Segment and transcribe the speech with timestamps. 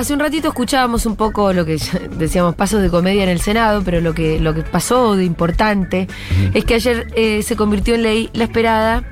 [0.00, 1.78] hace un ratito escuchábamos un poco lo que
[2.16, 6.08] decíamos pasos de comedia en el Senado, pero lo que, lo que pasó de importante
[6.54, 9.04] es que ayer eh, se convirtió en ley la esperada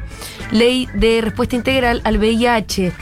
[0.51, 2.93] ley de respuesta integral al VIH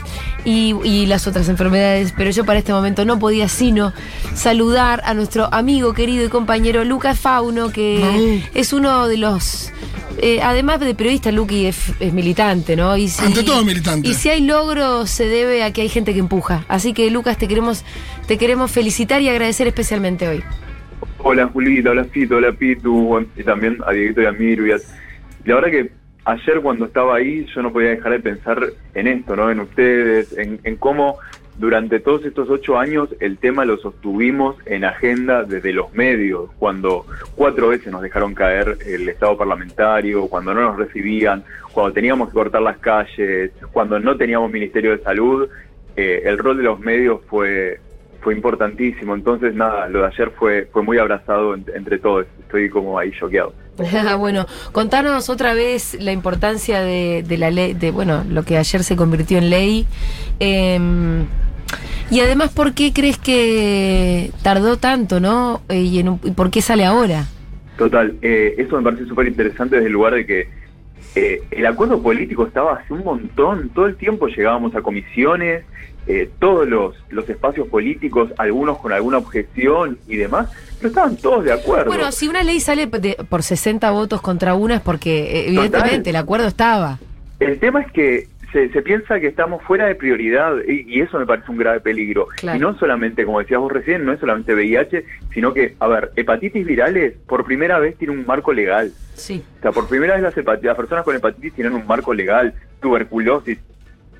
[0.43, 3.93] y, y, las otras enfermedades, pero yo para este momento no podía sino
[4.35, 9.71] saludar a nuestro amigo, querido y compañero Lucas Fauno, que es uno de los
[10.19, 12.97] eh, además de periodista, Luqui es, militante, ¿no?
[12.97, 14.07] Y si, Ante todo militante.
[14.07, 16.65] Y si hay logros, se debe a que hay gente que empuja.
[16.67, 17.83] Así que, Lucas, te queremos,
[18.27, 20.43] te queremos felicitar y agradecer especialmente hoy.
[21.19, 24.65] Hola, Julita, hola, Fito, hola, Pitu, y también a Dieguito y a Miru.
[24.67, 24.69] Y
[25.45, 25.91] La verdad que
[26.25, 28.59] ayer cuando estaba ahí, yo no podía dejar de pensar
[28.93, 29.49] en esto, ¿no?
[29.49, 31.17] En ustedes, en, en cómo
[31.57, 37.05] durante todos estos ocho años el tema lo sostuvimos en agenda desde los medios, cuando
[37.35, 41.43] cuatro veces nos dejaron caer el Estado parlamentario, cuando no nos recibían,
[41.73, 45.49] cuando teníamos que cortar las calles, cuando no teníamos Ministerio de Salud,
[45.95, 47.79] eh, el rol de los medios fue
[48.21, 49.15] fue importantísimo.
[49.15, 52.25] Entonces, nada, lo de ayer fue, fue muy abrazado entre todos.
[52.41, 53.53] Estoy como ahí choqueado.
[54.19, 58.97] bueno, contanos otra vez la importancia de, la ley, de bueno, lo que ayer se
[58.97, 59.87] convirtió en ley.
[60.41, 60.77] Eh,
[62.09, 65.61] y además, ¿por qué crees que tardó tanto, no?
[65.69, 67.25] Eh, ¿Y, por qué sale ahora?
[67.77, 70.49] Total, eh, eso me parece súper interesante desde el lugar de que
[71.15, 75.63] eh, el acuerdo político estaba hace un montón, todo el tiempo llegábamos a comisiones,
[76.39, 81.51] todos los, los espacios políticos, algunos con alguna objeción y demás, pero estaban todos de
[81.51, 81.87] acuerdo.
[81.87, 86.47] Bueno, si una ley sale por 60 votos contra una es porque evidentemente el acuerdo
[86.47, 86.97] estaba.
[87.41, 91.51] El tema es que se, piensa que estamos fuera de prioridad y, eso me parece
[91.51, 92.27] un grave peligro.
[92.41, 96.11] Y no solamente, como decías vos recién, no es solamente VIH, sino que, a ver,
[96.15, 98.91] hepatitis virales por primera vez tiene un marco legal.
[99.13, 99.43] Sí.
[99.59, 103.59] O sea, por primera vez las, las personas con hepatitis tienen un marco legal, tuberculosis,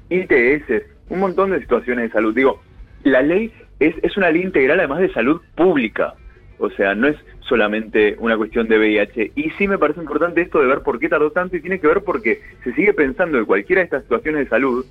[0.10, 2.36] ITS, un montón de situaciones de salud.
[2.36, 2.62] Digo,
[3.04, 6.14] la ley es, es una ley integral además de salud pública.
[6.60, 9.32] O sea, no es solamente una cuestión de VIH.
[9.36, 11.88] Y sí me parece importante esto de ver por qué tardó tanto y tiene que
[11.88, 14.86] ver porque se sigue pensando que cualquiera de estas situaciones de salud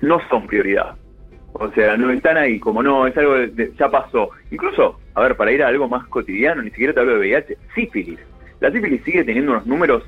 [0.00, 0.96] no son prioridad.
[1.52, 4.30] O sea, no están ahí, como no, es algo de, ya pasó.
[4.50, 7.56] Incluso, a ver, para ir a algo más cotidiano, ni siquiera te hablo de VIH,
[7.74, 8.18] sífilis.
[8.60, 10.02] La sífilis sigue teniendo unos números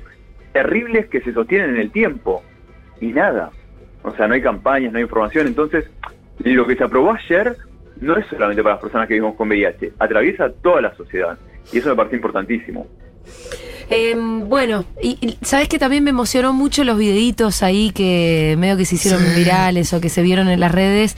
[0.51, 2.43] terribles que se sostienen en el tiempo.
[2.99, 3.51] Y nada.
[4.03, 5.47] O sea, no hay campañas, no hay información.
[5.47, 5.89] Entonces,
[6.39, 7.55] lo que se aprobó ayer
[8.01, 11.37] no es solamente para las personas que vivimos con VIH, atraviesa toda la sociedad.
[11.71, 12.87] Y eso me parece importantísimo.
[13.89, 18.85] Em, bueno, y, sabes que también me emocionó mucho los videitos ahí que medio que
[18.85, 21.15] se hicieron virales o que se vieron en las redes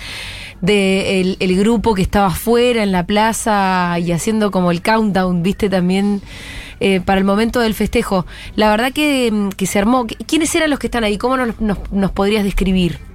[0.61, 5.69] de el, grupo que estaba afuera en la plaza y haciendo como el countdown, viste
[5.69, 6.21] también
[6.79, 8.25] eh, para el momento del festejo.
[8.55, 10.05] La verdad que, em, se armó.
[10.27, 11.17] ¿Quiénes eran los que están ahí?
[11.17, 13.08] ¿Cómo nos, nos podrías describir?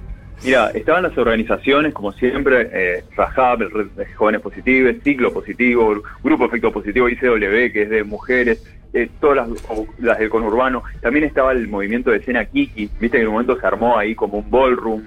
[0.45, 6.71] Mira, estaban las organizaciones, como siempre, eh, Rahab, el Jóvenes Positivos, Ciclo Positivo, Grupo Efecto
[6.71, 8.63] Positivo, ICW, que es de mujeres,
[8.93, 9.49] eh, todas
[9.97, 10.83] las, del conurbano.
[11.01, 14.13] También estaba el movimiento de escena Kiki, viste que en un momento se armó ahí
[14.13, 15.03] como un ballroom,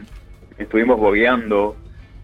[0.58, 1.76] estuvimos bogueando.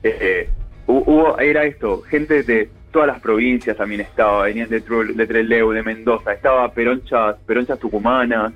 [0.03, 0.49] Eh,
[0.89, 5.83] hubo, era esto, gente de todas las provincias también estaba, venían de, de Trelew, de
[5.85, 8.53] Mendoza, estaba Peronchas, Peronchas Tucumanas,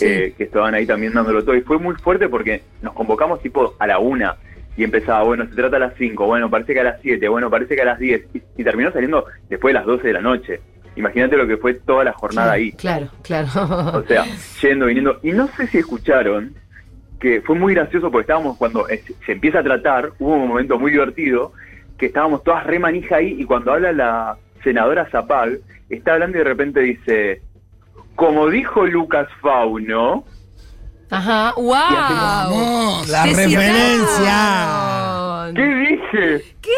[0.00, 1.56] eh, que estaban ahí también dándolo todo.
[1.56, 4.36] Y fue muy fuerte porque nos convocamos tipo a la una
[4.76, 7.48] y empezaba, bueno, se trata a las cinco, bueno, parece que a las siete, bueno,
[7.50, 8.26] parece que a las diez.
[8.56, 10.60] Y, terminó saliendo después de las doce de la noche.
[10.96, 12.72] Imagínate lo que fue toda la jornada ahí.
[12.72, 13.48] Claro, claro.
[13.94, 14.24] O sea,
[14.62, 15.18] yendo, viniendo.
[15.22, 16.54] Y no sé si escucharon
[17.20, 20.90] que fue muy gracioso porque estábamos, cuando se empieza a tratar, hubo un momento muy
[20.90, 21.52] divertido,
[21.98, 25.58] que estábamos todas re manija ahí y cuando habla la senadora Zapag,
[25.88, 27.42] está hablando y de repente dice,
[28.16, 30.24] como dijo Lucas Fauno.
[31.10, 33.04] Ajá, wow.
[33.08, 34.32] la referencia.
[35.54, 36.44] ¿Qué dije?
[36.60, 36.72] ¿Qué?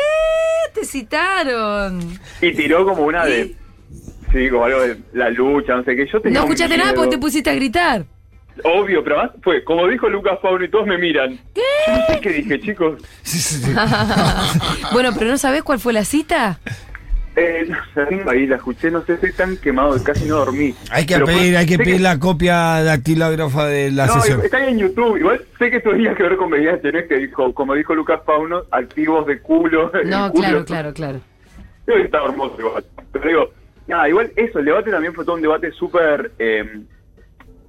[0.74, 2.18] Te citaron.
[2.42, 3.54] Y tiró como una de.
[4.32, 6.06] Sí, como algo de la lucha, no sé qué.
[6.06, 8.04] Yo no escuchaste nada porque te pusiste a gritar.
[8.64, 11.38] Obvio, pero además fue, como dijo Lucas Fauno y todos me miran.
[11.54, 11.62] ¿Qué?
[11.88, 13.00] no sé qué dije, chicos.
[14.92, 16.58] bueno, pero ¿no sabés cuál fue la cita?
[17.38, 20.74] Eh, no, ahí la escuché, no sé, estoy tan quemado, casi no dormí.
[20.90, 24.40] Hay que pedir, hay que pedir la copia dactilógrafa de la no, sesión.
[24.42, 27.16] Está ahí en YouTube, igual sé que esto tenía que ver con medidas tenés que
[27.16, 29.92] dijo, como dijo Lucas Pauno, activos de culo.
[30.04, 31.20] No, claro, claro, claro.
[31.86, 32.84] Que está hermoso igual.
[33.12, 33.50] Pero digo,
[33.86, 36.32] nada, igual eso, el debate también fue todo un debate súper...
[36.38, 36.82] Eh,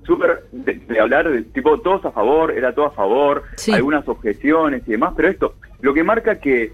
[0.06, 4.92] súper de, hablar de tipo todos a favor, era todo a favor, algunas objeciones y
[4.92, 6.74] demás, pero esto, lo que marca que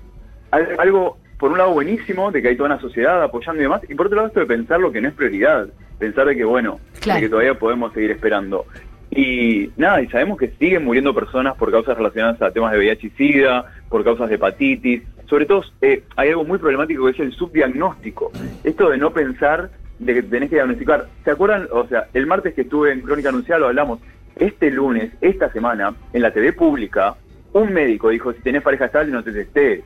[0.52, 3.96] algo por un lado buenísimo, de que hay toda una sociedad apoyando y demás, y
[3.96, 5.68] por otro lado esto de pensar lo que no es prioridad,
[6.00, 8.66] pensar de que bueno, de que todavía podemos seguir esperando.
[9.12, 13.08] Y nada, y sabemos que siguen muriendo personas por causas relacionadas a temas de VIH
[13.08, 17.20] y SIDA, por causas de hepatitis, sobre todo eh, hay algo muy problemático que es
[17.20, 18.32] el subdiagnóstico.
[18.64, 21.08] Esto de no pensar de que tenés que diagnosticar.
[21.24, 21.68] ¿Se acuerdan?
[21.72, 24.00] O sea, el martes que estuve en Crónica Anunciada lo hablamos.
[24.36, 27.16] Este lunes, esta semana, en la TV pública,
[27.54, 29.84] un médico dijo, si tenés pareja estable no te testés.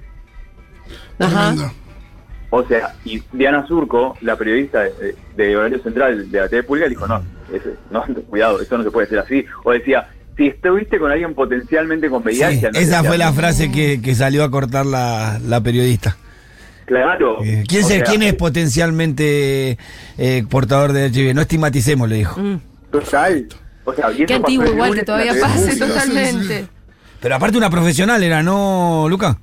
[1.20, 1.56] Ajá.
[2.52, 6.90] O sea, y Diana Surco, la periodista de, de Horario Central de la TV Pública,
[6.90, 7.22] dijo, no,
[7.54, 9.46] ese- no, cuidado, esto no se puede hacer así.
[9.64, 12.72] O decía, si estuviste con alguien potencialmente con VIH...
[12.74, 16.18] Sí, esa fue la frase que, que salió a cortar la, la periodista.
[16.86, 17.44] Claro.
[17.44, 19.78] Eh, ¿Quién, O se- sea, ¿Quién es potencialmente
[20.18, 21.36] eh, portador de HIV?
[21.36, 22.40] No estigmaticemos, le dijo.
[22.40, 22.60] Mm.
[22.92, 23.48] Total.
[23.86, 26.66] O sea, eso Qué antiguo igual que todavía pase totalmente.
[27.22, 29.38] Pero aparte una profesional era, ¿no, Luca?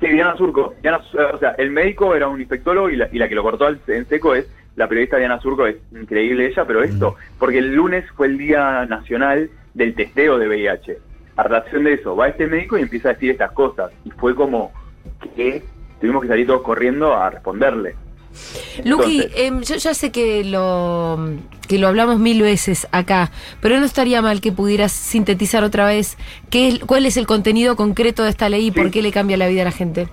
[0.00, 0.74] Sí, Diana Surco.
[0.80, 0.98] Diana,
[1.34, 4.06] o sea, el médico era un infectólogo y la, y la que lo cortó en
[4.06, 5.66] seco es la periodista Diana Surco.
[5.66, 10.48] Es increíble ella, pero esto, porque el lunes fue el Día Nacional del Testeo de
[10.48, 10.98] VIH.
[11.36, 13.92] A relación de eso, va este médico y empieza a decir estas cosas.
[14.04, 14.72] Y fue como
[15.34, 15.62] que
[16.00, 17.94] tuvimos que salir todos corriendo a responderle.
[18.84, 21.18] Luqui, em, yo ya sé que lo,
[21.68, 23.30] que lo hablamos mil veces acá,
[23.60, 26.16] pero no estaría mal que pudieras sintetizar otra vez
[26.50, 29.36] qué es, cuál es el contenido concreto de esta ley y por qué le cambia
[29.36, 30.08] la vida a la gente.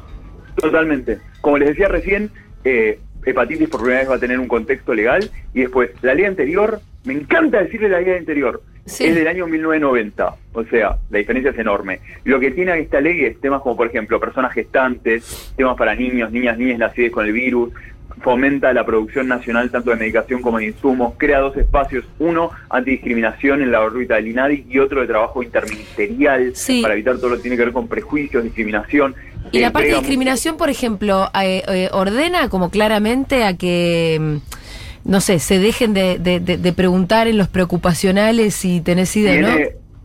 [0.55, 1.19] Totalmente.
[1.41, 2.31] Como les decía recién,
[2.63, 6.25] eh, hepatitis por primera vez va a tener un contexto legal y después la ley
[6.25, 9.03] anterior, me encanta decirle la ley anterior, Sí.
[9.03, 11.99] es del año 1990, o sea, la diferencia es enorme.
[12.23, 16.31] Lo que tiene esta ley es temas como, por ejemplo, personas gestantes, temas para niños,
[16.31, 17.73] niñas, niñas nacidas con el virus,
[18.21, 23.61] fomenta la producción nacional tanto de medicación como de insumos, crea dos espacios, uno antidiscriminación
[23.61, 26.81] en la órbita del INADI y otro de trabajo interministerial Sí.
[26.81, 29.15] para evitar todo lo que tiene que ver con prejuicios, discriminación.
[29.51, 34.17] Y la Eh, parte de discriminación, por ejemplo, eh, eh, ordena como claramente a que,
[34.19, 39.15] mm, no sé, se dejen de, de- de- de preguntar en los preocupacionales si tenés
[39.15, 39.55] idea, ¿no?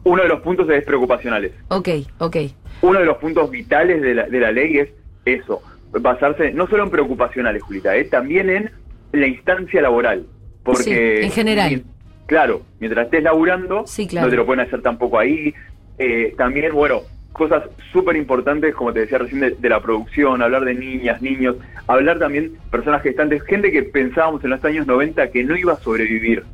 [0.05, 1.52] Uno de los puntos es preocupacionales.
[1.69, 1.88] Ok,
[2.19, 2.37] ok.
[2.82, 4.88] Uno de los puntos vitales de la, de la ley es
[5.25, 5.62] eso,
[6.00, 8.70] basarse no solo en preocupacionales, Julita, eh, también en
[9.12, 10.24] la instancia laboral.
[10.62, 10.82] Porque,
[11.20, 11.82] Sí, en general.
[12.26, 14.26] claro, mientras estés laburando, Sí, claro.
[14.26, 15.52] no te lo pueden hacer tampoco ahí.
[15.98, 17.00] Eh, también, bueno,
[17.32, 21.56] cosas súper importantes, como te decía recién, de, de la producción, hablar de niñas, niños,
[21.86, 25.76] hablar también personas gestantes, gente que pensábamos en los años 90 que no iba a
[25.76, 26.44] sobrevivir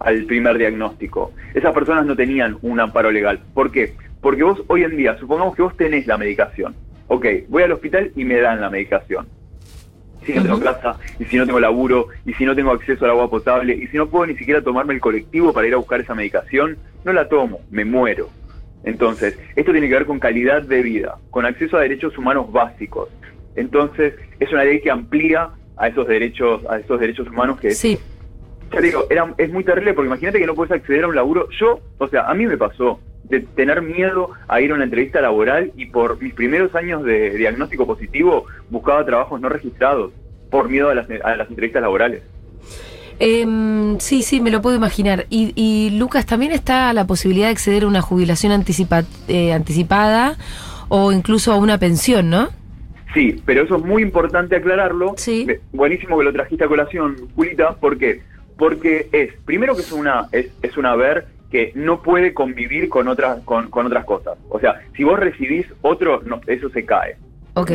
[0.00, 1.32] al primer diagnóstico.
[1.54, 3.40] Esas personas no tenían un amparo legal.
[3.54, 3.94] ¿Por qué?
[4.20, 6.74] Porque vos hoy en día, supongamos que vos tenés la medicación.
[7.14, 9.28] Ok, voy al hospital y me dan la medicación.
[10.26, 13.12] Si no tengo casa, y si no tengo laburo, y si no tengo acceso al
[13.12, 16.00] agua potable, y si no puedo ni siquiera tomarme el colectivo para ir a buscar
[16.00, 18.30] esa medicación, no la tomo, me muero.
[18.82, 23.10] Entonces, esto tiene que ver con calidad de vida, con acceso a derechos humanos básicos.
[23.54, 27.96] Entonces, es una ley que amplía a esos derechos, a esos derechos humanos que Sí.
[28.72, 31.48] ya digo, era, es muy terrible porque imagínate que no puedes acceder a un laburo.
[31.60, 32.98] Yo, o sea, a mí me pasó
[33.28, 37.30] de tener miedo a ir a una entrevista laboral y por mis primeros años de
[37.30, 40.12] diagnóstico positivo buscaba trabajos no registrados
[40.50, 42.22] por miedo a las, a las entrevistas laborales.
[43.20, 45.26] Em, sí, sí, me lo puedo imaginar.
[45.30, 50.36] Y, y, Lucas, también está la posibilidad de acceder a una jubilación anticipa- eh, anticipada
[50.88, 52.48] o incluso a una pensión, ¿no?
[53.14, 55.14] Sí, pero eso es muy importante aclararlo.
[55.16, 55.46] Sí.
[55.48, 57.76] Eh, Buenísimo que lo trajiste a colación, Julita.
[57.76, 58.22] ¿Por qué?
[58.58, 63.06] Porque es, primero que es una, es, es un haber que no puede convivir con
[63.06, 64.36] otras, con, con otras cosas.
[64.48, 67.14] O sea, si vos recibís otro, no, eso se cae.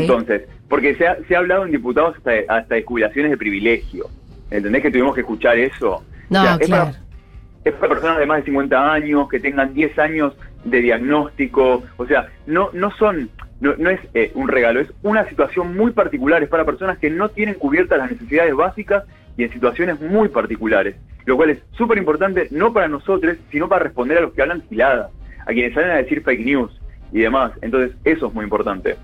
[0.02, 3.38] Entonces, porque se ha, se ha hablado en diputados hasta de, hasta de jubilaciones de
[3.38, 4.08] privilegio.
[4.52, 6.04] ¿Entendés que tuvimos que escuchar eso?
[6.30, 6.86] no, O sea, es claro.
[6.92, 6.98] para-
[7.64, 10.34] es para personas de más de 50 años, que tengan 10 años
[10.66, 13.30] de diagnóstico, o sea, no, no son,
[13.62, 17.10] no, no es eh, un regalo, es una situación muy particular, es para personas que
[17.10, 19.06] no tienen cubiertas las necesidades básicas
[19.40, 23.86] y en situaciones muy particulares, lo cual es súper importante, no para nosotros, sino para
[23.86, 25.12] responder a los que hablan giladas,
[25.46, 26.78] a quienes salen a decir fake news
[27.14, 28.98] y demás, entonces eso es muy importante.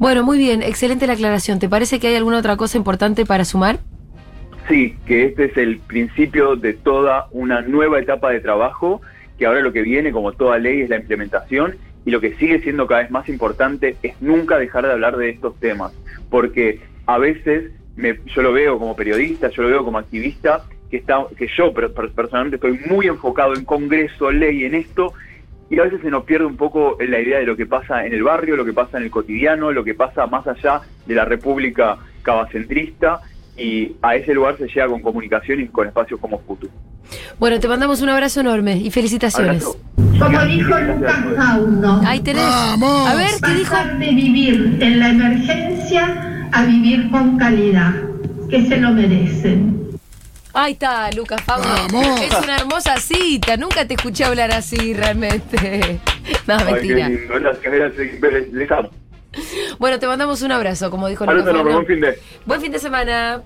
[0.00, 1.60] Bueno, muy bien, excelente la aclaración.
[1.60, 3.78] ¿Te parece que hay alguna otra cosa importante para sumar?
[4.68, 9.02] Sí, que este es el principio de toda una nueva etapa de trabajo,
[9.38, 12.60] que ahora lo que viene, como toda ley, es la implementación, y lo que sigue
[12.60, 15.92] siendo cada vez más importante es nunca dejar de hablar de estos temas,
[16.28, 20.98] porque a veces me- yo lo veo como periodista, yo lo veo como activista, que,
[20.98, 25.12] está, que yo per- per- personalmente estoy muy enfocado en Congreso, ley, en esto,
[25.68, 28.12] y a veces se nos pierde un poco la idea de lo que pasa en
[28.14, 31.24] el barrio, lo que pasa en el cotidiano, lo que pasa más allá de la
[31.24, 33.20] República cabacentrista,
[33.58, 36.68] y a ese lugar se llega con comunicación y con espacios como Futu.
[37.38, 39.64] Bueno, te mandamos un abrazo enorme y felicitaciones.
[39.64, 39.80] Abrazo.
[40.18, 42.42] Como dijo Lucas Fauno, Ahí tenés.
[42.44, 43.08] Vamos.
[43.08, 43.74] A ver, ¿qué dijo?
[43.98, 47.92] de vivir en la emergencia a vivir con calidad,
[48.48, 49.90] que se lo merecen.
[50.54, 51.68] Ahí está, Lucas Fauno.
[51.92, 52.20] Vamos.
[52.22, 53.58] Es una hermosa cita.
[53.58, 56.00] Nunca te escuché hablar así, realmente.
[56.48, 57.08] No, Ay, mentira.
[59.78, 61.24] Bueno, te mandamos un abrazo, como dijo
[61.86, 62.18] fin de.
[62.44, 63.42] Buen fin de semana.